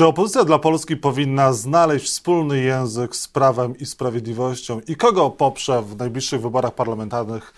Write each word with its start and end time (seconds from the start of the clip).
Czy 0.00 0.06
opozycja 0.06 0.44
dla 0.44 0.58
Polski 0.58 0.96
powinna 0.96 1.52
znaleźć 1.52 2.06
wspólny 2.06 2.60
język 2.60 3.16
z 3.16 3.28
prawem 3.28 3.78
i 3.78 3.86
sprawiedliwością 3.86 4.80
i 4.88 4.96
kogo 4.96 5.30
poprze 5.30 5.82
w 5.82 5.96
najbliższych 5.96 6.40
wyborach 6.40 6.74
parlamentarnych 6.74 7.54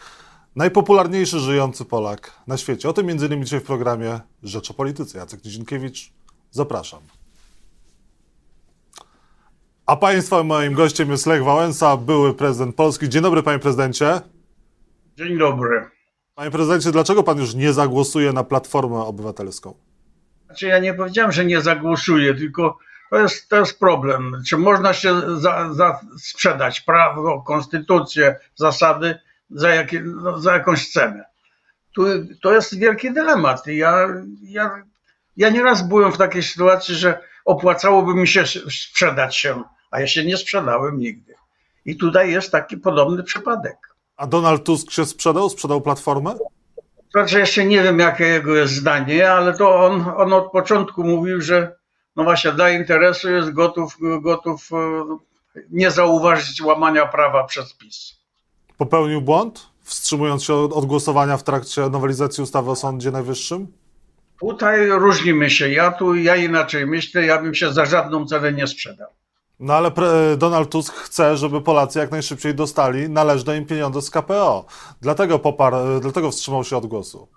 najpopularniejszy 0.56 1.38
żyjący 1.38 1.84
Polak 1.84 2.32
na 2.46 2.56
świecie? 2.56 2.88
O 2.88 2.92
tym 2.92 3.06
między 3.06 3.26
innymi 3.26 3.44
dzisiaj 3.44 3.60
w 3.60 3.62
programie 3.62 4.20
Rzecz 4.42 4.70
o 4.70 4.74
Polityce. 4.74 5.18
Jacek 5.18 5.44
Nizinkiewicz, 5.44 6.12
zapraszam. 6.50 7.00
A 9.86 9.96
Państwa 9.96 10.42
moim 10.42 10.74
gościem 10.74 11.10
jest 11.10 11.26
Lech 11.26 11.44
Wałęsa, 11.44 11.96
były 11.96 12.34
prezydent 12.34 12.76
Polski. 12.76 13.08
Dzień 13.08 13.22
dobry, 13.22 13.42
panie 13.42 13.58
prezydencie. 13.58 14.20
Dzień 15.18 15.38
dobry. 15.38 15.90
Panie 16.34 16.50
prezydencie, 16.50 16.92
dlaczego 16.92 17.22
pan 17.22 17.38
już 17.38 17.54
nie 17.54 17.72
zagłosuje 17.72 18.32
na 18.32 18.44
Platformę 18.44 18.98
Obywatelską? 18.98 19.74
Znaczy 20.52 20.66
ja 20.66 20.78
nie 20.78 20.94
powiedziałem, 20.94 21.32
że 21.32 21.44
nie 21.44 21.60
zagłosuję, 21.60 22.34
tylko 22.34 22.78
to 23.10 23.18
jest, 23.18 23.48
to 23.48 23.56
jest 23.56 23.78
problem. 23.78 24.42
Czy 24.48 24.58
można 24.58 24.92
się 24.92 25.40
za, 25.40 25.74
za 25.74 26.00
sprzedać 26.18 26.80
prawo, 26.80 27.42
konstytucję, 27.42 28.36
zasady 28.54 29.18
za, 29.50 29.68
jakie, 29.68 30.00
no, 30.00 30.38
za 30.38 30.52
jakąś 30.52 30.90
cenę? 30.90 31.24
Tu, 31.94 32.04
to 32.42 32.52
jest 32.52 32.78
wielki 32.78 33.12
dylemat. 33.12 33.66
Ja, 33.66 34.08
ja, 34.42 34.82
ja 35.36 35.50
nieraz 35.50 35.88
byłem 35.88 36.12
w 36.12 36.18
takiej 36.18 36.42
sytuacji, 36.42 36.94
że 36.94 37.18
opłacałoby 37.44 38.14
mi 38.14 38.28
się 38.28 38.44
sprzedać 38.70 39.36
się, 39.36 39.62
a 39.90 40.00
ja 40.00 40.06
się 40.06 40.24
nie 40.24 40.36
sprzedałem 40.36 40.98
nigdy. 40.98 41.34
I 41.84 41.96
tutaj 41.96 42.30
jest 42.30 42.52
taki 42.52 42.76
podobny 42.76 43.22
przypadek. 43.22 43.76
A 44.16 44.26
Donald 44.26 44.64
Tusk 44.64 44.90
się 44.90 45.06
sprzedał? 45.06 45.50
Sprzedał 45.50 45.80
Platformę? 45.80 46.34
Znaczy 47.12 47.38
jeszcze 47.38 47.64
nie 47.64 47.82
wiem, 47.82 47.98
jakie 47.98 48.24
jego 48.24 48.54
jest 48.54 48.72
zdanie, 48.72 49.32
ale 49.32 49.54
to 49.54 49.86
on, 49.86 50.12
on 50.16 50.32
od 50.32 50.50
początku 50.50 51.04
mówił, 51.04 51.40
że 51.40 51.76
no 52.16 52.24
właśnie 52.24 52.52
dla 52.52 52.70
interesu 52.70 53.30
jest 53.30 53.52
gotów, 53.52 53.96
gotów 54.20 54.70
e, 54.72 55.04
nie 55.70 55.90
zauważyć 55.90 56.62
łamania 56.62 57.06
prawa 57.06 57.44
przez 57.44 57.74
PiS. 57.74 58.22
Popełnił 58.78 59.20
błąd, 59.20 59.68
wstrzymując 59.82 60.44
się 60.44 60.54
od 60.54 60.86
głosowania 60.86 61.36
w 61.36 61.42
trakcie 61.42 61.80
nowelizacji 61.80 62.42
ustawy 62.42 62.70
o 62.70 62.76
Sądzie 62.76 63.10
Najwyższym? 63.10 63.66
Tutaj 64.40 64.88
różnimy 64.88 65.50
się. 65.50 65.68
Ja 65.68 65.92
tu, 65.92 66.14
ja 66.14 66.36
inaczej 66.36 66.86
myślę, 66.86 67.26
ja 67.26 67.42
bym 67.42 67.54
się 67.54 67.72
za 67.72 67.86
żadną 67.86 68.26
cenę 68.26 68.52
nie 68.52 68.66
sprzedał. 68.66 69.08
No 69.62 69.74
ale 69.74 69.92
Donald 70.36 70.70
Tusk 70.70 70.94
chce, 70.94 71.36
żeby 71.36 71.60
Polacy 71.60 71.98
jak 71.98 72.10
najszybciej 72.10 72.54
dostali 72.54 73.10
należne 73.10 73.56
im 73.56 73.66
pieniądze 73.66 74.02
z 74.02 74.10
KPO. 74.10 74.64
Dlatego 75.00 75.38
poparł, 75.38 75.76
dlatego 76.00 76.30
wstrzymał 76.30 76.64
się 76.64 76.76
od 76.76 76.86
głosu. 76.86 77.28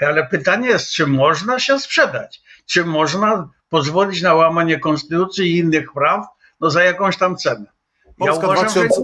Ale, 0.00 0.26
pytanie 0.26 0.68
jest, 0.68 0.90
czy 0.90 1.06
można 1.06 1.58
się 1.58 1.78
sprzedać? 1.78 2.42
Czy 2.66 2.84
można 2.84 3.48
pozwolić 3.68 4.22
na 4.22 4.34
łamanie 4.34 4.78
konstytucji 4.78 5.46
i 5.46 5.58
innych 5.58 5.92
praw 5.92 6.26
no 6.60 6.70
za 6.70 6.82
jakąś 6.82 7.18
tam 7.18 7.36
cenę? 7.36 7.66
Polska, 8.18 8.46
ja 8.46 8.52
uważam, 8.52 8.64
2000, 8.64 9.02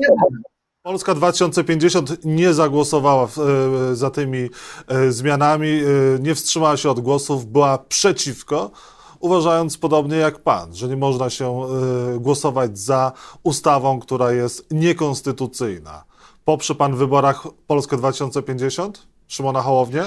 Polska 0.83 1.15
2050 1.15 2.25
nie 2.25 2.55
zagłosowała 2.55 3.25
e, 3.25 3.95
za 3.95 4.11
tymi 4.11 4.51
e, 4.89 5.13
zmianami, 5.13 5.69
e, 5.69 5.85
nie 6.21 6.35
wstrzymała 6.35 6.77
się 6.77 6.91
od 6.91 7.01
głosów, 7.01 7.47
była 7.47 7.79
przeciwko 7.79 8.71
uważając 9.21 9.79
podobnie 9.79 10.17
jak 10.17 10.39
pan, 10.39 10.75
że 10.75 10.89
nie 10.89 10.97
można 10.97 11.31
się 11.31 11.67
y, 12.17 12.21
głosować 12.21 12.79
za 12.79 13.13
ustawą, 13.43 14.01
która 14.01 14.33
jest 14.33 14.67
niekonstytucyjna. 14.71 16.05
Poprze 16.45 16.75
pan 16.75 16.95
w 16.95 16.99
wyborach 16.99 17.43
Polskę 17.67 17.97
2050? 17.97 19.07
Szymona 19.29 19.63
Hołownię? 19.63 20.03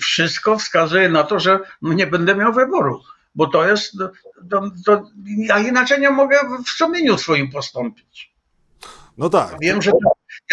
Wszystko 0.00 0.58
wskazuje 0.58 1.08
na 1.08 1.24
to, 1.24 1.40
że 1.40 1.60
nie 1.82 2.06
będę 2.06 2.34
miał 2.34 2.52
wyboru, 2.52 3.00
bo 3.34 3.46
to 3.46 3.68
jest, 3.68 3.92
to, 4.50 4.62
to, 4.86 5.02
ja 5.26 5.58
inaczej 5.58 6.00
nie 6.00 6.10
mogę 6.10 6.38
w 6.66 6.68
sumieniu 6.68 7.18
swoim 7.18 7.50
postąpić. 7.50 8.36
No 9.18 9.30
tak. 9.30 9.56
Wiem, 9.60 9.82
że 9.82 9.92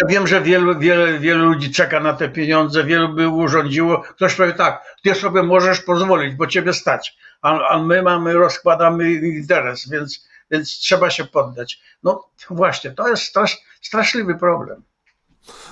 ja 0.00 0.06
wiem, 0.06 0.26
że 0.26 0.42
wielu, 0.42 0.78
wiele, 0.78 1.18
wielu 1.18 1.44
ludzi 1.44 1.72
czeka 1.72 2.00
na 2.00 2.12
te 2.12 2.28
pieniądze, 2.28 2.84
wielu 2.84 3.08
by 3.08 3.28
urządziło. 3.28 4.02
Ktoś 4.02 4.34
powie 4.34 4.52
tak, 4.52 4.84
ty 5.02 5.14
sobie 5.14 5.42
możesz 5.42 5.80
pozwolić, 5.80 6.34
bo 6.34 6.46
ciebie 6.46 6.72
stać, 6.72 7.16
a, 7.42 7.68
a 7.68 7.78
my 7.78 8.02
mamy, 8.02 8.32
rozkładamy 8.32 9.12
interes, 9.12 9.88
więc, 9.88 10.28
więc 10.50 10.70
trzeba 10.70 11.10
się 11.10 11.24
poddać. 11.24 11.80
No 12.02 12.28
właśnie, 12.50 12.90
to 12.90 13.08
jest 13.08 13.22
strasz, 13.22 13.58
straszliwy 13.82 14.34
problem. 14.34 14.82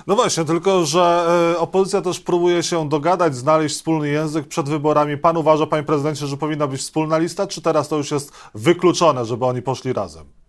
No 0.07 0.15
właśnie, 0.15 0.45
tylko 0.45 0.85
że 0.85 1.25
e, 1.55 1.59
opozycja 1.59 2.01
też 2.01 2.19
próbuje 2.19 2.63
się 2.63 2.89
dogadać, 2.89 3.35
znaleźć 3.35 3.75
wspólny 3.75 4.09
język 4.09 4.47
przed 4.47 4.69
wyborami. 4.69 5.17
Pan 5.17 5.37
uważa, 5.37 5.65
panie 5.65 5.83
prezydencie, 5.83 6.27
że 6.27 6.37
powinna 6.37 6.67
być 6.67 6.81
wspólna 6.81 7.17
lista, 7.17 7.47
czy 7.47 7.61
teraz 7.61 7.89
to 7.89 7.97
już 7.97 8.11
jest 8.11 8.33
wykluczone, 8.55 9.25
żeby 9.25 9.45
oni 9.45 9.61
poszli 9.61 9.93
razem? 9.93 10.42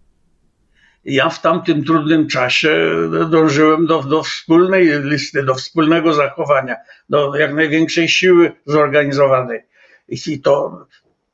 Ja 1.05 1.29
w 1.29 1.41
tamtym 1.41 1.85
trudnym 1.85 2.29
czasie 2.29 2.91
dążyłem 3.31 3.87
do, 3.87 4.03
do 4.03 4.23
wspólnej 4.23 5.03
listy, 5.03 5.43
do 5.43 5.55
wspólnego 5.55 6.13
zachowania, 6.13 6.77
do 7.09 7.37
jak 7.37 7.55
największej 7.55 8.09
siły 8.09 8.53
zorganizowanej. 8.67 9.63
I 10.09 10.41
to, 10.41 10.87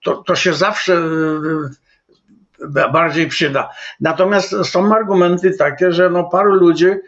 to, 0.04 0.16
to 0.16 0.36
się 0.36 0.54
zawsze 0.54 1.02
e, 2.76 2.88
bardziej 2.92 3.26
przyda. 3.26 3.70
Natomiast 4.00 4.54
są 4.64 4.94
argumenty 4.94 5.50
takie, 5.50 5.92
że 5.92 6.10
no 6.10 6.24
paru 6.24 6.54
ludzi 6.54 6.86
e, 6.86 6.98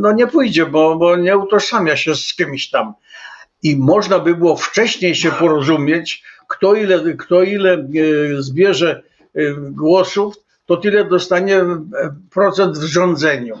no 0.00 0.12
nie 0.12 0.26
pójdzie, 0.26 0.66
bo, 0.66 0.96
bo 0.96 1.16
nie 1.16 1.36
utożsamia 1.36 1.96
się 1.96 2.14
z 2.14 2.34
kimś 2.34 2.70
tam. 2.70 2.94
I 3.62 3.76
można 3.76 4.18
by 4.18 4.34
było 4.34 4.56
wcześniej 4.56 5.14
się 5.14 5.30
porozumieć, 5.30 6.24
kto 6.48 6.74
ile, 6.74 7.16
kto 7.16 7.42
ile 7.42 7.74
e, 7.74 7.86
zbierze 8.38 9.02
głosów, 9.70 10.34
to 10.76 10.82
tyle 10.82 11.04
dostanie 11.04 11.56
e, 11.56 11.76
procent 12.30 12.78
w 12.78 12.82
rządzeniu. 12.82 13.58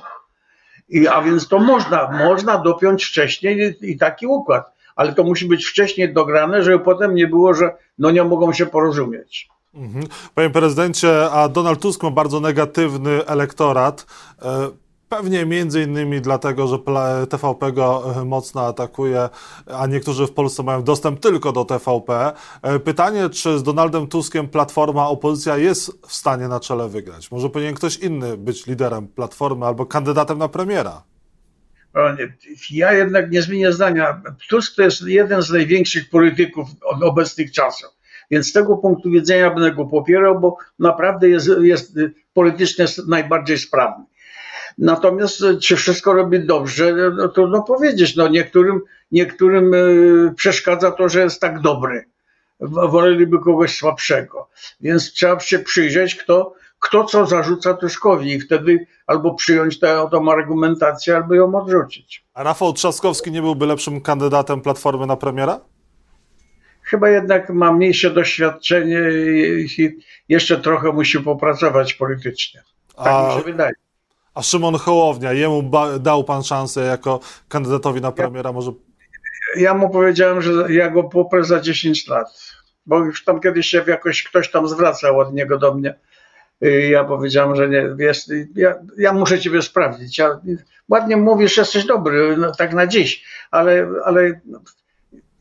I, 0.88 1.08
a 1.08 1.22
więc 1.22 1.48
to 1.48 1.58
można, 1.58 2.10
można 2.24 2.58
dopiąć 2.58 3.04
wcześniej 3.04 3.76
i, 3.80 3.98
taki 3.98 4.26
układ, 4.26 4.72
ale 4.96 5.12
to 5.12 5.24
musi 5.24 5.46
być 5.46 5.64
wcześniej 5.64 6.12
dograne, 6.12 6.62
żeby 6.62 6.84
potem 6.84 7.14
nie 7.14 7.26
było, 7.26 7.54
że 7.54 7.76
no 7.98 8.10
nie 8.10 8.24
mogą 8.24 8.52
się 8.52 8.66
porozumieć. 8.66 9.48
Mhm. 9.74 10.04
Panie 10.34 10.50
prezydencie, 10.50 11.30
a 11.30 11.48
Donald 11.48 11.80
Tusk 11.80 12.02
ma 12.02 12.10
bardzo 12.10 12.40
negatywny 12.40 13.26
elektorat. 13.26 14.06
Pewnie 15.16 15.46
między 15.46 15.82
innymi 15.82 16.20
dlatego, 16.20 16.66
że 16.66 16.78
TVP 17.30 17.72
go 17.72 18.14
e, 18.16 18.24
mocno 18.24 18.66
atakuje, 18.66 19.28
a 19.66 19.86
niektórzy 19.86 20.26
w 20.26 20.32
Polsce 20.32 20.62
mają 20.62 20.82
dostęp 20.82 21.20
tylko 21.20 21.52
do 21.52 21.64
TVP. 21.64 22.32
E, 22.62 22.78
pytanie, 22.78 23.30
czy 23.30 23.58
z 23.58 23.62
Donaldem 23.62 24.06
Tuskiem 24.06 24.48
Platforma, 24.48 25.08
opozycja 25.08 25.56
jest 25.56 26.06
w 26.08 26.12
stanie 26.12 26.48
na 26.48 26.60
czele 26.60 26.88
wygrać? 26.88 27.30
Może 27.30 27.50
powinien 27.50 27.74
ktoś 27.74 27.96
inny 27.96 28.36
być 28.36 28.66
liderem 28.66 29.08
Platformy 29.08 29.66
albo 29.66 29.86
kandydatem 29.86 30.38
na 30.38 30.48
premiera? 30.48 31.02
Ja 32.70 32.92
jednak 32.92 33.30
nie 33.30 33.42
zmienię 33.42 33.72
zdania. 33.72 34.22
Tusk 34.48 34.76
to 34.76 34.82
jest 34.82 35.02
jeden 35.02 35.42
z 35.42 35.50
największych 35.50 36.10
polityków 36.10 36.68
obecnych 37.02 37.52
czasów. 37.52 37.90
Więc 38.30 38.48
z 38.48 38.52
tego 38.52 38.76
punktu 38.76 39.10
widzenia 39.10 39.50
będę 39.50 39.72
go 39.72 39.86
popierał, 39.86 40.40
bo 40.40 40.56
naprawdę 40.78 41.28
jest, 41.28 41.50
jest 41.60 41.98
politycznie 42.34 42.84
najbardziej 43.08 43.58
sprawny. 43.58 44.04
Natomiast 44.78 45.42
e, 45.42 45.56
czy 45.56 45.76
wszystko 45.76 46.12
robi 46.12 46.46
dobrze, 46.46 46.92
no, 46.92 47.10
no 47.10 47.28
trudno 47.28 47.62
powiedzieć. 47.62 48.16
No 48.16 48.28
niektórym, 48.28 48.80
niektórym 49.12 49.74
e, 49.74 49.78
przeszkadza 50.34 50.90
to, 50.90 51.08
że 51.08 51.20
jest 51.20 51.40
tak 51.40 51.60
dobry. 51.60 52.04
Woleliby 52.60 53.38
kogoś 53.38 53.76
słabszego. 53.76 54.48
Więc 54.80 55.12
trzeba 55.12 55.40
się 55.40 55.58
przyjrzeć, 55.58 56.14
kto, 56.14 56.54
kto 56.78 57.04
co 57.04 57.26
zarzuca 57.26 57.74
Tuskowi 57.74 58.32
i 58.32 58.40
wtedy 58.40 58.86
albo 59.06 59.34
przyjąć 59.34 59.78
tę, 59.78 60.08
tę 60.10 60.32
argumentację, 60.32 61.16
albo 61.16 61.34
ją 61.34 61.54
odrzucić. 61.54 62.24
A 62.34 62.42
Rafał 62.42 62.72
Trzaskowski 62.72 63.30
nie 63.30 63.42
byłby 63.42 63.66
lepszym 63.66 64.00
kandydatem 64.00 64.60
Platformy 64.60 65.06
na 65.06 65.16
premiera? 65.16 65.60
Chyba 66.82 67.08
jednak 67.08 67.50
ma 67.50 67.72
mniejsze 67.72 68.10
doświadczenie 68.10 69.00
i 69.78 69.98
jeszcze 70.28 70.60
trochę 70.60 70.92
musi 70.92 71.20
popracować 71.20 71.94
politycznie. 71.94 72.62
Tak 72.96 73.06
A... 73.06 73.28
mi 73.28 73.40
się 73.40 73.44
wydaje. 73.44 73.72
A 74.34 74.42
Szymon 74.42 74.74
Hołownia, 74.74 75.32
jemu 75.32 75.70
dał 76.00 76.24
pan 76.24 76.42
szansę 76.42 76.80
jako 76.80 77.20
kandydatowi 77.48 78.00
na 78.00 78.12
premiera? 78.12 78.52
Może... 78.52 78.72
Ja 79.56 79.74
mu 79.74 79.90
powiedziałem, 79.90 80.42
że 80.42 80.72
ja 80.72 80.90
go 80.90 81.04
poprę 81.04 81.44
za 81.44 81.60
10 81.60 82.08
lat, 82.08 82.26
bo 82.86 82.98
już 82.98 83.24
tam 83.24 83.40
kiedyś 83.40 83.66
się 83.66 83.84
jakoś 83.86 84.22
ktoś 84.22 84.50
tam 84.50 84.68
zwracał 84.68 85.18
od 85.18 85.34
niego 85.34 85.58
do 85.58 85.74
mnie. 85.74 85.94
I 86.60 86.90
ja 86.90 87.04
powiedziałem, 87.04 87.56
że 87.56 87.68
nie, 87.68 87.88
wiesz, 87.96 88.18
ja, 88.54 88.74
ja 88.98 89.12
muszę 89.12 89.40
ciebie 89.40 89.62
sprawdzić. 89.62 90.18
Ja, 90.18 90.40
ładnie 90.88 91.16
mówisz, 91.16 91.56
jesteś 91.56 91.84
dobry, 91.84 92.36
no, 92.36 92.52
tak 92.54 92.74
na 92.74 92.86
dziś, 92.86 93.24
ale, 93.50 93.88
ale 94.04 94.40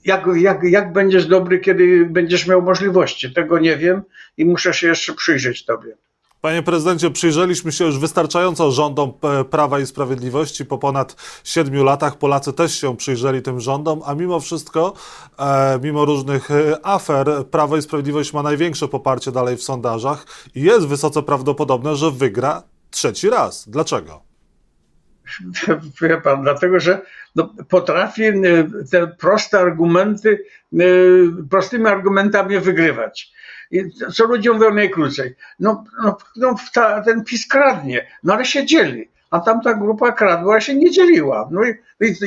jak, 0.06 0.26
jak, 0.36 0.64
jak 0.64 0.94
będziesz 0.94 1.26
dobry, 1.26 1.60
kiedy 1.60 2.06
będziesz 2.06 2.48
miał 2.48 2.62
możliwości? 2.62 3.34
Tego 3.34 3.60
nie 3.60 3.78
wiem 3.78 4.02
i 4.38 4.46
muszę 4.46 4.74
się 4.74 4.88
jeszcze 4.88 5.14
przyjrzeć 5.14 5.66
tobie. 5.66 5.98
Panie 6.42 6.64
prezydencie, 6.64 7.12
przyjrzeliśmy 7.12 7.72
się 7.72 7.86
już 7.86 8.00
wystarczająco 8.00 8.72
rządom 8.72 9.14
e, 9.22 9.44
Prawa 9.44 9.80
i 9.80 9.86
Sprawiedliwości. 9.86 10.66
Po 10.66 10.78
ponad 10.78 11.16
siedmiu 11.44 11.84
latach 11.84 12.18
Polacy 12.18 12.54
też 12.54 12.80
się 12.80 12.98
przyjrzeli 12.98 13.42
tym 13.42 13.60
rządom, 13.60 14.02
a 14.06 14.16
mimo 14.16 14.40
wszystko, 14.40 14.94
e, 15.40 15.80
mimo 15.84 16.06
różnych 16.06 16.52
e, 16.52 16.86
afer, 16.86 17.46
Prawo 17.52 17.78
i 17.78 17.82
Sprawiedliwość 17.82 18.34
ma 18.34 18.44
największe 18.44 18.88
poparcie 18.88 19.32
dalej 19.32 19.58
w 19.58 19.64
sondażach 19.64 20.26
i 20.56 20.62
jest 20.62 20.88
wysoce 20.88 21.24
prawdopodobne, 21.24 21.96
że 21.96 22.12
wygra 22.12 22.64
trzeci 22.92 23.30
raz. 23.30 23.70
Dlaczego? 23.70 24.31
Wie 26.02 26.22
pan, 26.22 26.42
dlatego 26.42 26.80
że 26.80 27.02
no, 27.36 27.56
potrafi 27.70 28.24
te 28.92 29.08
proste 29.08 29.60
argumenty, 29.60 30.46
prostymi 31.50 31.88
argumentami 31.88 32.60
wygrywać. 32.60 33.32
I 33.72 33.84
co 34.14 34.26
ludziom 34.26 34.58
mówią 34.58 34.74
najkrócej? 34.74 35.36
No, 35.60 35.84
no, 36.04 36.18
no 36.36 36.56
ta, 36.74 37.02
ten 37.02 37.24
PiS 37.24 37.48
kradnie, 37.48 38.08
no 38.24 38.34
ale 38.34 38.46
się 38.46 38.66
dzieli. 38.66 39.12
A 39.32 39.40
tamta 39.40 39.74
grupa 39.74 40.12
kradła, 40.12 40.62
się 40.62 40.76
nie 40.76 40.92
dzieliła. 40.92 41.50
No 41.52 41.62
i, 41.64 41.76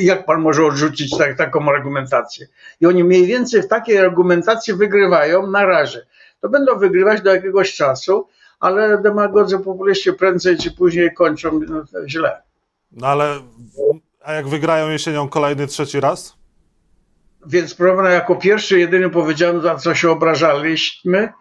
i 0.00 0.04
jak 0.04 0.24
pan 0.24 0.40
może 0.40 0.66
odrzucić 0.66 1.18
tak, 1.18 1.36
taką 1.36 1.68
argumentację? 1.68 2.46
I 2.80 2.86
oni 2.86 3.04
mniej 3.04 3.26
więcej 3.26 3.62
w 3.62 3.68
takiej 3.68 3.98
argumentacji 3.98 4.74
wygrywają 4.74 5.46
na 5.46 5.66
razie. 5.66 6.06
To 6.40 6.48
będą 6.48 6.78
wygrywać 6.78 7.22
do 7.22 7.34
jakiegoś 7.34 7.74
czasu, 7.74 8.28
ale 8.60 9.02
demagodzy 9.02 9.58
populiści 9.58 10.12
prędzej 10.12 10.58
czy 10.58 10.70
później 10.70 11.14
kończą 11.14 11.60
no, 11.68 11.84
źle. 12.06 12.42
No 12.96 13.06
ale 13.06 13.40
a 14.24 14.32
jak 14.32 14.48
wygrają 14.48 14.90
jesienią 14.90 15.28
kolejny 15.28 15.66
trzeci 15.66 16.00
raz? 16.00 16.36
Więc 17.46 17.74
prawda, 17.74 18.10
jako 18.10 18.36
pierwszy 18.36 18.78
jedyny 18.78 19.10
powiedziałem, 19.10 19.62
za 19.62 19.76
co 19.76 19.94
się 19.94 20.10
obrażaliśmy, 20.10 21.32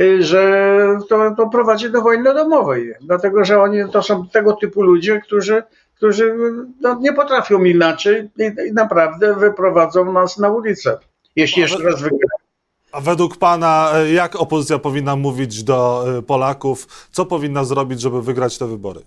y, 0.00 0.22
że 0.22 0.76
to, 1.08 1.34
to 1.36 1.48
prowadzi 1.48 1.90
do 1.90 2.02
wojny 2.02 2.34
domowej. 2.34 2.94
Dlatego, 3.00 3.44
że 3.44 3.62
oni 3.62 3.78
to 3.92 4.02
są 4.02 4.28
tego 4.28 4.52
typu 4.52 4.82
ludzie, 4.82 5.20
którzy, 5.20 5.62
którzy 5.94 6.34
no, 6.80 6.98
nie 7.00 7.12
potrafią 7.12 7.64
inaczej 7.64 8.30
i, 8.38 8.68
i 8.68 8.72
naprawdę 8.72 9.34
wyprowadzą 9.34 10.12
nas 10.12 10.38
na 10.38 10.48
ulicę, 10.48 10.98
jeśli 11.36 11.62
jeszcze 11.62 11.82
raz 11.82 12.02
wygrają. 12.02 12.46
A 12.92 13.00
według 13.00 13.36
Pana, 13.36 13.92
y, 14.04 14.12
jak 14.12 14.36
opozycja 14.36 14.78
powinna 14.78 15.16
mówić 15.16 15.62
do 15.62 16.04
y, 16.18 16.22
Polaków? 16.22 17.08
Co 17.10 17.26
powinna 17.26 17.64
zrobić, 17.64 18.00
żeby 18.00 18.22
wygrać 18.22 18.58
te 18.58 18.66
wybory? 18.66 19.00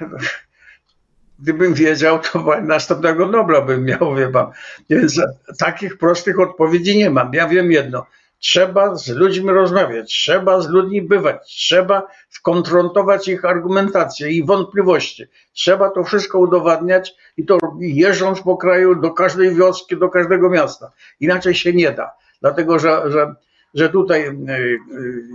gdybym 1.44 1.74
wiedział, 1.74 2.18
to 2.18 2.44
następnego 2.62 3.26
Nobla 3.26 3.60
bym 3.60 3.84
miał, 3.84 4.14
wie 4.14 4.28
pan. 4.28 4.46
Więc 4.90 5.20
takich 5.58 5.98
prostych 5.98 6.40
odpowiedzi 6.40 6.98
nie 6.98 7.10
mam. 7.10 7.34
Ja 7.34 7.48
wiem 7.48 7.72
jedno. 7.72 8.06
Trzeba 8.38 8.94
z 8.94 9.08
ludźmi 9.08 9.50
rozmawiać, 9.50 10.08
trzeba 10.08 10.60
z 10.60 10.68
ludźmi 10.68 11.02
bywać, 11.02 11.36
trzeba 11.46 12.06
skonfrontować 12.30 13.28
ich 13.28 13.44
argumentację 13.44 14.30
i 14.30 14.44
wątpliwości. 14.44 15.24
Trzeba 15.52 15.90
to 15.90 16.04
wszystko 16.04 16.38
udowadniać 16.38 17.14
i 17.36 17.46
to 17.46 17.58
jeżdżąc 17.80 18.40
po 18.40 18.56
kraju 18.56 18.94
do 18.94 19.10
każdej 19.10 19.54
wioski, 19.54 19.96
do 19.96 20.08
każdego 20.08 20.50
miasta. 20.50 20.92
Inaczej 21.20 21.54
się 21.54 21.72
nie 21.72 21.90
da. 21.90 22.10
Dlatego, 22.40 22.78
że, 22.78 23.10
że 23.10 23.34
że 23.74 23.88
tutaj 23.88 24.20
e, 24.22 24.30
e, 24.30 24.36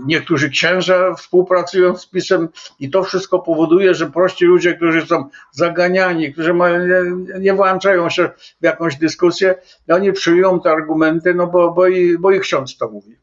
niektórzy 0.06 0.50
księża 0.50 1.14
współpracują 1.14 1.98
z 1.98 2.06
PiSem 2.06 2.50
i 2.80 2.90
to 2.90 3.04
wszystko 3.04 3.40
powoduje, 3.40 3.94
że 3.94 4.12
prości 4.12 4.46
ludzie, 4.46 4.74
którzy 4.74 5.06
są 5.06 5.30
zaganiani, 5.52 6.34
którzy 6.34 6.54
mają, 6.54 6.80
nie, 6.88 7.40
nie 7.40 7.54
włączają 7.54 8.10
się 8.10 8.30
w 8.62 8.64
jakąś 8.64 8.96
dyskusję, 8.96 9.56
oni 9.90 10.14
przyjmują 10.14 10.60
te 10.60 10.72
argumenty, 10.72 11.34
no 11.34 11.48
bo, 11.48 11.72
bo, 11.72 11.88
i, 11.88 12.18
bo 12.18 12.32
ich 12.32 12.42
ksiądz 12.42 12.78
to 12.78 12.90
mówi. 12.90 13.16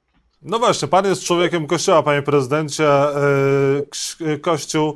No 0.43 0.59
właśnie, 0.59 0.89
pan 0.89 1.05
jest 1.05 1.25
człowiekiem 1.25 1.67
Kościoła, 1.67 2.03
panie 2.03 2.23
prezydencie. 2.23 2.89
E, 2.89 4.39
Kościół 4.41 4.95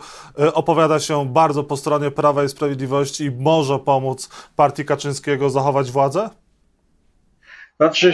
opowiada 0.55 1.01
się 1.01 1.27
bardzo 1.27 1.65
po 1.65 1.77
stronie 1.77 2.11
Prawa 2.11 2.45
i 2.45 2.49
Sprawiedliwości 2.49 3.25
i 3.25 3.31
może 3.31 3.79
pomóc 3.79 4.29
partii 4.57 4.85
Kaczyńskiego 4.85 5.51
zachować 5.51 5.91
władzę? 5.91 6.31
Znaczy 7.81 8.12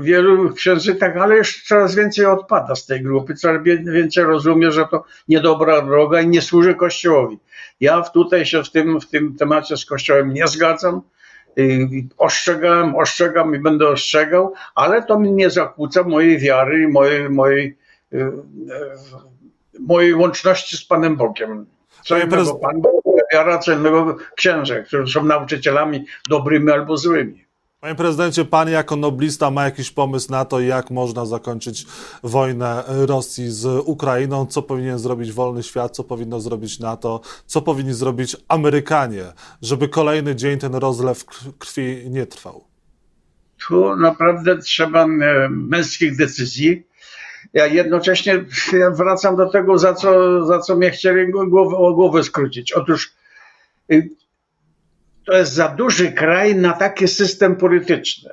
wielu 0.00 0.54
księży 0.54 0.94
tak, 0.94 1.16
ale 1.16 1.36
już 1.36 1.62
coraz 1.62 1.94
więcej 1.94 2.26
odpada 2.26 2.74
z 2.74 2.86
tej 2.86 3.02
grupy, 3.02 3.34
coraz 3.34 3.62
więcej 3.92 4.24
rozumie, 4.24 4.70
że 4.70 4.86
to 4.90 5.04
niedobra 5.28 5.82
droga 5.82 6.20
i 6.20 6.28
nie 6.28 6.42
służy 6.42 6.74
Kościołowi. 6.74 7.38
Ja 7.80 8.02
tutaj 8.02 8.46
się 8.46 8.64
w 8.64 8.70
tym, 8.70 9.00
w 9.00 9.06
tym 9.06 9.36
temacie 9.36 9.76
z 9.76 9.84
Kościołem 9.84 10.34
nie 10.34 10.46
zgadzam. 10.46 11.02
Ostrzegałem, 12.18 12.96
ostrzegam 12.96 13.54
i 13.54 13.58
będę 13.58 13.88
ostrzegał, 13.88 14.52
ale 14.74 15.02
to 15.02 15.18
mi 15.18 15.32
nie 15.32 15.50
zakłóca 15.50 16.02
mojej 16.02 16.38
wiary 16.38 16.82
i 16.82 16.88
mojej, 16.88 17.30
mojej, 17.30 17.76
y, 18.12 18.18
y, 18.18 18.30
mojej 19.80 20.14
łączności 20.14 20.76
z 20.76 20.84
Panem 20.84 21.16
Bogiem. 21.16 21.66
Co 22.04 22.18
innego 22.18 22.54
Pan 22.54 22.80
Bóg, 22.80 23.04
wiara, 23.32 23.58
co 23.58 23.72
innego 23.72 24.16
którzy 24.86 25.12
są 25.12 25.24
nauczycielami 25.24 26.04
dobrymi 26.28 26.72
albo 26.72 26.96
złymi. 26.96 27.51
Panie 27.82 27.94
prezydencie, 27.94 28.44
pan 28.44 28.68
jako 28.68 28.96
noblista 28.96 29.50
ma 29.50 29.64
jakiś 29.64 29.90
pomysł 29.90 30.30
na 30.30 30.44
to, 30.44 30.60
jak 30.60 30.90
można 30.90 31.26
zakończyć 31.26 31.86
wojnę 32.22 32.84
Rosji 32.86 33.50
z 33.50 33.82
Ukrainą? 33.84 34.46
Co 34.46 34.62
powinien 34.62 34.98
zrobić 34.98 35.32
wolny 35.32 35.62
świat? 35.62 35.96
Co 35.96 36.04
powinno 36.04 36.40
zrobić 36.40 36.80
NATO? 36.80 37.20
Co 37.46 37.62
powinni 37.62 37.94
zrobić 37.94 38.36
Amerykanie, 38.48 39.24
żeby 39.62 39.88
kolejny 39.88 40.36
dzień 40.36 40.58
ten 40.58 40.74
rozlew 40.74 41.24
krwi 41.58 42.10
nie 42.10 42.26
trwał? 42.26 42.64
Tu 43.68 43.96
naprawdę 43.96 44.58
trzeba 44.58 45.06
męskich 45.50 46.16
decyzji. 46.16 46.86
Ja 47.52 47.66
jednocześnie 47.66 48.44
wracam 48.98 49.36
do 49.36 49.48
tego, 49.48 49.78
za 49.78 49.94
co, 49.94 50.46
za 50.46 50.58
co 50.58 50.76
mnie 50.76 50.90
chcieli 50.90 51.32
głowę, 51.32 51.94
głowę 51.94 52.22
skrócić. 52.22 52.72
Otóż 52.72 53.12
y, 53.92 54.08
to 55.24 55.36
jest 55.36 55.52
za 55.52 55.68
duży 55.68 56.12
kraj 56.12 56.56
na 56.56 56.72
taki 56.72 57.08
system 57.08 57.56
polityczny. 57.56 58.30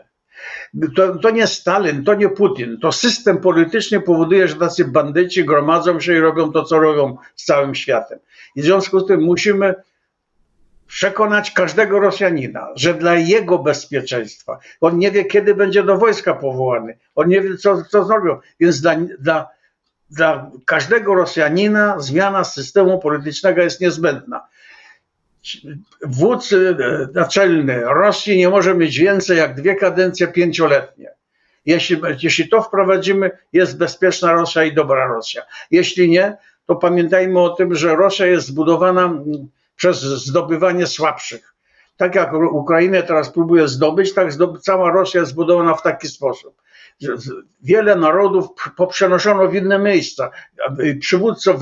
To, 0.95 1.15
to, 1.15 1.29
nie 1.29 1.47
Stalin, 1.47 2.03
to 2.03 2.13
nie 2.13 2.29
Putin. 2.29 2.77
To 2.81 2.91
system 2.91 3.37
polityczny 3.37 4.01
powoduje, 4.01 4.47
że 4.47 4.55
tacy 4.55 4.85
bandyci 4.85 5.45
gromadzą 5.45 5.99
się 5.99 6.13
i 6.13 6.19
robią 6.19 6.51
to, 6.51 6.63
co 6.63 6.79
robią 6.79 7.17
z 7.35 7.45
całym 7.45 7.75
światem. 7.75 8.19
I 8.55 8.61
w 8.61 8.65
związku 8.65 8.99
z 8.99 9.07
tym 9.07 9.21
musimy 9.21 9.75
przekonać 10.87 11.51
każdego 11.51 11.99
Rosjanina, 11.99 12.67
że 12.75 12.93
dla 12.93 13.15
jego 13.15 13.59
bezpieczeństwa, 13.59 14.59
on 14.81 14.97
nie 14.97 15.11
wie, 15.11 15.25
kiedy 15.25 15.55
będzie 15.55 15.83
do 15.83 15.97
wojska 15.97 16.33
powołany, 16.33 16.97
on 17.15 17.29
nie 17.29 17.41
wie, 17.41 17.57
co, 17.57 17.83
co 17.83 18.05
zrobią, 18.05 18.39
więc 18.59 18.81
dla, 18.81 18.95
dla, 19.19 19.47
dla 20.09 20.51
każdego 20.65 21.15
Rosjanina 21.15 21.99
zmiana 21.99 22.43
systemu 22.43 22.99
politycznego 22.99 23.61
jest 23.61 23.81
niezbędna 23.81 24.47
wódz 26.01 26.53
e, 26.53 26.57
naczelny 27.13 27.81
Rosji 27.81 28.37
nie 28.37 28.49
może 28.49 28.75
mieć 28.75 28.99
więcej 28.99 29.37
jak 29.37 29.55
dwie 29.55 29.75
kadencje 29.75 30.27
pięcioletnie. 30.27 31.11
Jeśli, 31.65 32.01
jeśli 32.23 32.49
to 32.49 32.61
wprowadzimy, 32.61 33.31
jest 33.53 33.77
bezpieczna 33.77 34.33
Rosja 34.33 34.63
i 34.63 34.73
dobra 34.73 35.07
Rosja. 35.07 35.43
Jeśli 35.71 36.09
nie, 36.09 36.37
to 36.65 36.75
pamiętajmy 36.75 37.39
o 37.39 37.49
tym, 37.49 37.75
że 37.75 37.95
Rosja 37.95 38.25
jest 38.25 38.47
zbudowana 38.47 39.23
przez 39.75 40.01
zdobywanie 40.01 40.87
słabszych. 40.87 41.53
Tak 41.97 42.15
jak 42.15 42.33
Ukrainę 42.33 43.03
teraz 43.03 43.31
próbuje 43.31 43.67
zdobyć, 43.67 44.13
tak 44.13 44.33
cała 44.61 44.91
Rosja 44.91 45.19
jest 45.19 45.31
zbudowana 45.31 45.73
w 45.73 45.81
taki 45.81 46.07
sposób. 46.07 46.61
Wiele 47.61 47.95
narodów 47.95 48.47
poprzenoszono 48.77 49.47
w 49.47 49.55
inne 49.55 49.79
miejsca, 49.79 50.31
przywódców 50.99 51.59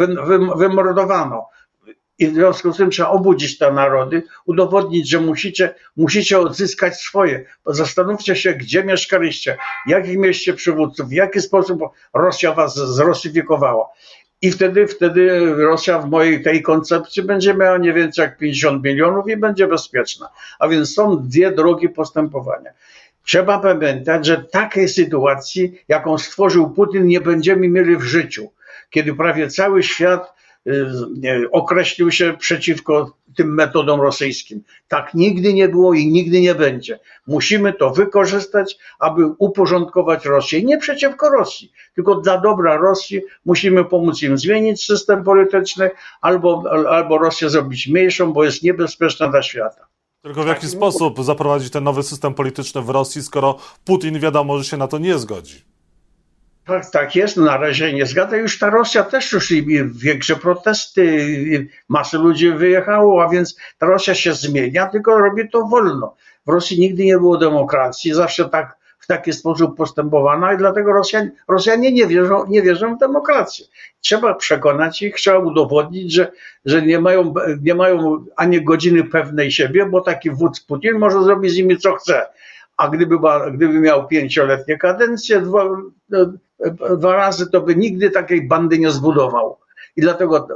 wymordowano 0.57 1.49
i 2.19 2.27
w 2.27 2.33
związku 2.33 2.73
z 2.73 2.77
tym 2.77 2.89
trzeba 2.89 3.09
obudzić 3.09 3.57
te 3.57 3.71
narody, 3.71 4.23
udowodnić, 4.45 5.09
że 5.09 5.19
musicie, 5.19 5.75
musicie 5.97 6.39
odzyskać 6.39 7.01
swoje. 7.01 7.45
Zastanówcie 7.65 8.35
się, 8.35 8.53
gdzie 8.53 8.83
mieszkaliście, 8.83 9.57
jakich 9.87 10.17
mieście 10.17 10.53
przywódców, 10.53 11.09
w 11.09 11.11
jaki 11.11 11.41
sposób 11.41 11.81
Rosja 12.13 12.53
was 12.53 12.75
zrosyfikowała. 12.75 13.89
I 14.41 14.51
wtedy, 14.51 14.87
wtedy 14.87 15.53
Rosja 15.55 15.99
w 15.99 16.09
mojej 16.09 16.43
tej 16.43 16.61
koncepcji 16.61 17.23
będzie 17.23 17.53
miała 17.53 17.77
nie 17.77 17.93
więcej 17.93 18.23
jak 18.23 18.37
50 18.37 18.83
milionów 18.83 19.29
i 19.29 19.37
będzie 19.37 19.67
bezpieczna. 19.67 20.29
A 20.59 20.67
więc 20.67 20.93
są 20.93 21.27
dwie 21.27 21.51
drogi 21.51 21.89
postępowania. 21.89 22.71
Trzeba 23.23 23.59
pamiętać, 23.59 24.25
że 24.25 24.43
takiej 24.43 24.89
sytuacji, 24.89 25.81
jaką 25.87 26.17
stworzył 26.17 26.69
Putin, 26.69 27.05
nie 27.05 27.21
będziemy 27.21 27.69
mieli 27.69 27.97
w 27.97 28.01
życiu, 28.01 28.51
kiedy 28.89 29.15
prawie 29.15 29.47
cały 29.47 29.83
świat 29.83 30.33
określił 31.51 32.11
się 32.11 32.33
przeciwko 32.39 33.17
tym 33.35 33.53
metodom 33.53 34.01
rosyjskim. 34.01 34.63
Tak 34.87 35.13
nigdy 35.13 35.53
nie 35.53 35.69
było 35.69 35.93
i 35.93 36.07
nigdy 36.07 36.41
nie 36.41 36.55
będzie. 36.55 36.99
Musimy 37.27 37.73
to 37.73 37.89
wykorzystać, 37.89 38.77
aby 38.99 39.25
uporządkować 39.37 40.25
Rosję. 40.25 40.63
Nie 40.63 40.77
przeciwko 40.77 41.29
Rosji, 41.29 41.71
tylko 41.95 42.15
dla 42.15 42.37
dobra 42.37 42.77
Rosji 42.77 43.21
musimy 43.45 43.85
pomóc 43.85 44.23
im 44.23 44.37
zmienić 44.37 44.83
system 44.83 45.23
polityczny 45.23 45.89
albo, 46.21 46.63
albo 46.89 47.17
Rosję 47.17 47.49
zrobić 47.49 47.87
mniejszą, 47.87 48.33
bo 48.33 48.43
jest 48.43 48.63
niebezpieczna 48.63 49.27
dla 49.27 49.43
świata. 49.43 49.87
Tylko 50.21 50.43
w 50.43 50.47
jaki 50.47 50.67
sposób 50.67 51.23
zaprowadzić 51.23 51.69
ten 51.69 51.83
nowy 51.83 52.03
system 52.03 52.33
polityczny 52.33 52.81
w 52.81 52.89
Rosji, 52.89 53.23
skoro 53.23 53.57
Putin 53.85 54.19
wiadomo, 54.19 54.57
że 54.57 54.63
się 54.63 54.77
na 54.77 54.87
to 54.87 54.97
nie 54.97 55.17
zgodzi? 55.17 55.76
Tak, 56.67 56.89
tak 56.91 57.15
jest, 57.15 57.37
na 57.37 57.57
razie 57.57 57.93
nie 57.93 58.05
zgadza. 58.05 58.37
Już 58.37 58.59
ta 58.59 58.69
Rosja 58.69 59.03
też 59.03 59.31
już 59.31 59.53
większe 59.91 60.35
protesty, 60.35 61.27
masy 61.89 62.17
ludzi 62.17 62.51
wyjechało, 62.51 63.23
a 63.23 63.29
więc 63.29 63.57
ta 63.77 63.85
Rosja 63.85 64.15
się 64.15 64.33
zmienia, 64.33 64.87
tylko 64.87 65.19
robi 65.19 65.49
to 65.49 65.67
wolno. 65.67 66.15
W 66.45 66.49
Rosji 66.49 66.79
nigdy 66.79 67.05
nie 67.05 67.17
było 67.17 67.37
demokracji, 67.37 68.13
zawsze 68.13 68.49
tak 68.49 68.77
w 68.99 69.07
taki 69.07 69.33
sposób 69.33 69.77
postępowano 69.77 70.53
i 70.53 70.57
dlatego 70.57 70.93
Rosjanie, 70.93 71.31
Rosjanie 71.47 71.91
nie, 71.91 72.07
wierzą, 72.07 72.45
nie 72.47 72.61
wierzą 72.61 72.95
w 72.95 72.99
demokrację. 72.99 73.65
Trzeba 74.01 74.33
przekonać 74.33 75.01
ich, 75.01 75.15
trzeba 75.15 75.37
udowodnić, 75.39 76.13
że, 76.13 76.31
że 76.65 76.81
nie, 76.81 76.99
mają, 76.99 77.33
nie 77.61 77.75
mają 77.75 78.25
ani 78.35 78.63
godziny 78.63 79.03
pewnej 79.03 79.51
siebie, 79.51 79.85
bo 79.85 80.01
taki 80.01 80.31
wódz 80.31 80.59
Putin 80.59 80.93
może 80.93 81.23
zrobić 81.23 81.51
z 81.51 81.57
nimi 81.57 81.77
co 81.77 81.95
chce. 81.95 82.25
A 82.77 82.87
gdyby, 82.87 83.17
gdyby 83.53 83.79
miał 83.79 84.07
pięcioletnie 84.07 84.77
kadencje, 84.77 85.41
dwa, 85.41 85.65
dwa 86.97 87.15
razy, 87.15 87.49
to 87.51 87.61
by 87.61 87.75
nigdy 87.75 88.11
takiej 88.11 88.47
bandy 88.47 88.79
nie 88.79 88.91
zbudował. 88.91 89.57
I 89.95 90.01
dlatego, 90.01 90.47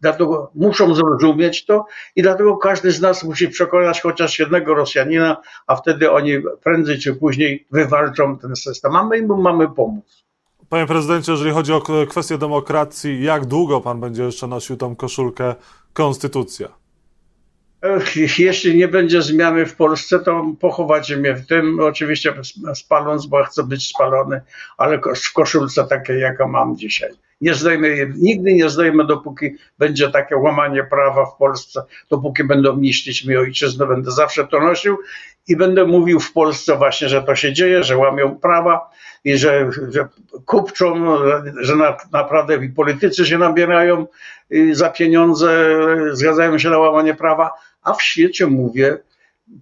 dlatego 0.00 0.50
muszą 0.54 0.94
zrozumieć 0.94 1.64
to 1.64 1.84
i 2.16 2.22
dlatego 2.22 2.56
każdy 2.56 2.90
z 2.90 3.00
nas 3.00 3.24
musi 3.24 3.48
przekonać 3.48 4.00
chociaż 4.00 4.38
jednego 4.38 4.74
Rosjanina, 4.74 5.36
a 5.66 5.76
wtedy 5.76 6.10
oni 6.10 6.32
prędzej 6.62 6.98
czy 6.98 7.14
później 7.14 7.66
wywalczą 7.70 8.38
ten 8.38 8.56
system, 8.56 8.96
a 8.96 9.04
my 9.04 9.18
im 9.18 9.42
mamy 9.42 9.68
pomóc. 9.68 10.26
Panie 10.68 10.86
prezydencie, 10.86 11.32
jeżeli 11.32 11.50
chodzi 11.50 11.72
o 11.72 11.82
kwestię 12.08 12.38
demokracji, 12.38 13.22
jak 13.22 13.46
długo 13.46 13.80
pan 13.80 14.00
będzie 14.00 14.22
jeszcze 14.22 14.46
nosił 14.46 14.76
tą 14.76 14.96
koszulkę 14.96 15.54
Konstytucja? 15.92 16.68
Jeśli 18.38 18.76
nie 18.76 18.88
będzie 18.88 19.22
zmiany 19.22 19.66
w 19.66 19.76
Polsce, 19.76 20.18
to 20.20 20.44
pochowacie 20.60 21.16
mnie 21.16 21.34
w 21.34 21.46
tym, 21.46 21.80
oczywiście 21.80 22.34
spaląc, 22.74 23.26
bo 23.26 23.44
chcę 23.44 23.62
być 23.62 23.88
spalony, 23.88 24.40
ale 24.78 24.98
w 24.98 25.32
koszulce 25.32 25.86
takiej, 25.86 26.20
jaka 26.20 26.48
mam 26.48 26.76
dzisiaj. 26.76 27.10
Nie 27.40 27.54
zdejmę, 27.54 27.88
nigdy 28.16 28.54
nie 28.54 28.68
zdejmę, 28.68 29.04
dopóki 29.04 29.50
będzie 29.78 30.10
takie 30.10 30.36
łamanie 30.36 30.84
prawa 30.84 31.26
w 31.26 31.36
Polsce, 31.36 31.82
dopóki 32.10 32.44
będą 32.44 32.76
niszczyć 32.76 33.24
mi 33.24 33.36
ojczyznę, 33.36 33.86
będę 33.86 34.10
zawsze 34.10 34.46
to 34.46 34.60
nosił 34.60 34.98
i 35.48 35.56
będę 35.56 35.84
mówił 35.84 36.20
w 36.20 36.32
Polsce 36.32 36.76
właśnie, 36.76 37.08
że 37.08 37.22
to 37.22 37.34
się 37.34 37.52
dzieje, 37.52 37.84
że 37.84 37.96
łamią 37.96 38.36
prawa 38.36 38.90
i 39.24 39.36
że, 39.36 39.70
że 39.88 40.08
kupczą, 40.44 41.16
że 41.60 41.76
na, 41.76 41.96
naprawdę 42.12 42.68
politycy 42.68 43.26
się 43.26 43.38
nabierają 43.38 44.06
za 44.72 44.90
pieniądze, 44.90 45.78
zgadzają 46.12 46.58
się 46.58 46.70
na 46.70 46.78
łamanie 46.78 47.14
prawa, 47.14 47.50
a 47.82 47.92
w 47.92 48.02
świecie 48.02 48.46
mówię, 48.46 48.98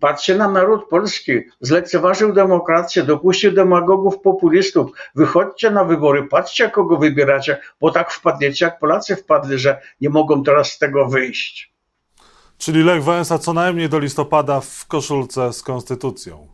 patrzcie 0.00 0.34
na 0.34 0.50
naród 0.50 0.88
polski, 0.88 1.40
zlekceważył 1.60 2.32
demokrację, 2.32 3.02
dopuścił 3.02 3.52
demagogów, 3.52 4.20
populistów, 4.20 4.90
wychodźcie 5.14 5.70
na 5.70 5.84
wybory, 5.84 6.22
patrzcie 6.22 6.70
kogo 6.70 6.96
wybieracie, 6.96 7.60
bo 7.80 7.90
tak 7.90 8.10
wpadniecie 8.10 8.64
jak 8.64 8.78
Polacy 8.78 9.16
wpadli, 9.16 9.58
że 9.58 9.80
nie 10.00 10.10
mogą 10.10 10.42
teraz 10.42 10.72
z 10.72 10.78
tego 10.78 11.06
wyjść. 11.06 11.73
Czyli 12.58 12.82
Lech 12.82 13.02
Wałęsa 13.02 13.38
co 13.38 13.52
najmniej 13.52 13.88
do 13.88 13.98
listopada 13.98 14.60
w 14.60 14.86
koszulce 14.86 15.52
z 15.52 15.62
konstytucją. 15.62 16.46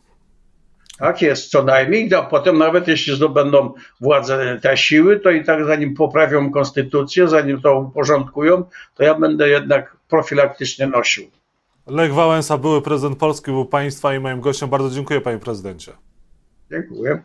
Tak 0.98 1.22
jest, 1.22 1.50
co 1.50 1.62
najmniej, 1.62 2.14
a 2.14 2.22
potem 2.22 2.58
nawet 2.58 2.88
jeśli 2.88 3.16
zdobędą 3.16 3.72
władzę 4.00 4.58
te 4.62 4.76
siły, 4.76 5.20
to 5.20 5.30
i 5.30 5.44
tak 5.44 5.66
zanim 5.66 5.94
poprawią 5.94 6.50
konstytucję, 6.50 7.28
zanim 7.28 7.60
to 7.60 7.78
uporządkują, 7.78 8.64
to 8.94 9.02
ja 9.02 9.14
będę 9.14 9.48
jednak 9.48 9.96
profilaktycznie 10.08 10.86
nosił. 10.86 11.30
Lech 11.86 12.14
Wałęsa, 12.14 12.58
były 12.58 12.82
prezydent 12.82 13.18
Polski, 13.18 13.50
był 13.50 13.64
państwa 13.64 14.14
i 14.14 14.20
moim 14.20 14.40
gościem. 14.40 14.68
Bardzo 14.68 14.90
dziękuję, 14.90 15.20
panie 15.20 15.38
prezydencie. 15.38 15.92
Dziękuję. 16.70 17.22